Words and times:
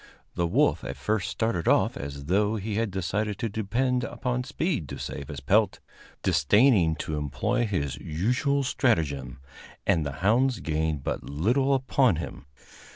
The 0.33 0.47
wolf 0.47 0.83
at 0.83 0.97
first 0.97 1.29
started 1.29 1.67
off 1.67 1.95
as 1.95 2.25
though 2.25 2.55
he 2.55 2.73
had 2.73 2.89
decided 2.89 3.37
to 3.37 3.49
depend 3.49 4.03
upon 4.03 4.43
speed 4.43 4.89
to 4.89 4.97
save 4.97 5.27
his 5.27 5.41
pelt, 5.41 5.79
disdaining 6.23 6.95
to 6.95 7.17
employ 7.17 7.67
his 7.67 7.97
usual 7.97 8.63
stratagem, 8.63 9.37
and 9.85 10.03
the 10.03 10.13
hounds 10.25 10.59
gained 10.59 11.03
but 11.03 11.23
little 11.23 11.75
upon 11.75 12.15
him. 12.15 12.47